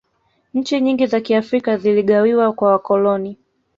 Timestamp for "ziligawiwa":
1.77-2.53